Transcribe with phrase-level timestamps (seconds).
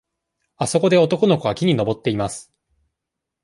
[0.57, 2.51] あそこで男の子が木に登っています。